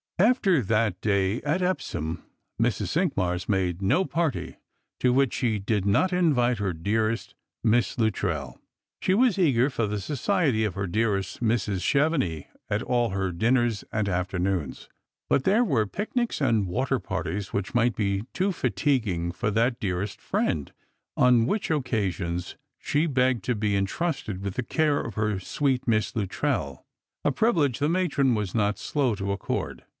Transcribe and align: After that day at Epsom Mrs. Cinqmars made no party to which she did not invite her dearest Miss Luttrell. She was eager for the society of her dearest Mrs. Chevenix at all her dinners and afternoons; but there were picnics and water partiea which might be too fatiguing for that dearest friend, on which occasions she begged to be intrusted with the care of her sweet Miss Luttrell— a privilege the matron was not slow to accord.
After 0.17 0.61
that 0.61 1.01
day 1.01 1.41
at 1.41 1.61
Epsom 1.63 2.23
Mrs. 2.61 2.89
Cinqmars 2.89 3.49
made 3.49 3.81
no 3.81 4.05
party 4.05 4.57
to 4.99 5.13
which 5.13 5.33
she 5.33 5.57
did 5.57 5.83
not 5.85 6.13
invite 6.13 6.59
her 6.59 6.73
dearest 6.73 7.33
Miss 7.63 7.97
Luttrell. 7.97 8.59
She 8.99 9.15
was 9.15 9.37
eager 9.39 9.69
for 9.69 9.87
the 9.87 9.99
society 10.01 10.63
of 10.63 10.75
her 10.75 10.85
dearest 10.87 11.41
Mrs. 11.41 11.81
Chevenix 11.81 12.45
at 12.69 12.83
all 12.83 13.09
her 13.09 13.31
dinners 13.31 13.83
and 13.91 14.07
afternoons; 14.09 14.89
but 15.27 15.43
there 15.43 15.63
were 15.63 15.87
picnics 15.87 16.39
and 16.41 16.67
water 16.67 16.99
partiea 16.99 17.47
which 17.51 17.75
might 17.75 17.95
be 17.95 18.25
too 18.33 18.51
fatiguing 18.51 19.31
for 19.31 19.49
that 19.51 19.79
dearest 19.79 20.19
friend, 20.21 20.71
on 21.17 21.45
which 21.47 21.71
occasions 21.71 22.55
she 22.77 23.07
begged 23.07 23.43
to 23.43 23.55
be 23.55 23.75
intrusted 23.75 24.43
with 24.43 24.53
the 24.53 24.63
care 24.63 24.99
of 25.01 25.15
her 25.15 25.39
sweet 25.39 25.87
Miss 25.87 26.15
Luttrell— 26.15 26.85
a 27.25 27.31
privilege 27.31 27.79
the 27.79 27.89
matron 27.89 28.33
was 28.35 28.53
not 28.53 28.77
slow 28.79 29.15
to 29.15 29.31
accord. 29.31 29.83